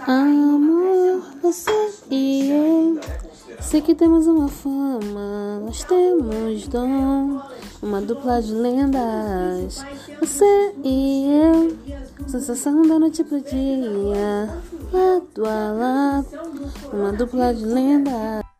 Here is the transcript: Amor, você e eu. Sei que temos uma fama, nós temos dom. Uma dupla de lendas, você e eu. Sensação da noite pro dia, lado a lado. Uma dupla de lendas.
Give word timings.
Amor, 0.00 1.22
você 1.40 1.70
e 2.10 2.50
eu. 2.50 3.00
Sei 3.60 3.80
que 3.80 3.94
temos 3.94 4.26
uma 4.26 4.48
fama, 4.48 5.60
nós 5.64 5.84
temos 5.84 6.66
dom. 6.66 7.40
Uma 7.80 8.00
dupla 8.00 8.42
de 8.42 8.52
lendas, 8.52 9.84
você 10.18 10.74
e 10.82 11.26
eu. 11.30 11.76
Sensação 12.26 12.82
da 12.82 12.98
noite 12.98 13.22
pro 13.22 13.40
dia, 13.40 14.48
lado 14.92 15.46
a 15.46 15.72
lado. 15.72 16.26
Uma 16.92 17.12
dupla 17.12 17.54
de 17.54 17.64
lendas. 17.64 18.53